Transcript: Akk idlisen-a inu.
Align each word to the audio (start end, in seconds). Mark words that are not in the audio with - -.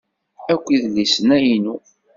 Akk 0.53 0.65
idlisen-a 0.75 1.37
inu. 1.53 1.75